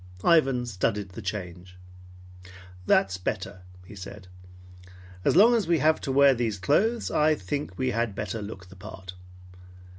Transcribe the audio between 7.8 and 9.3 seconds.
had better look the part.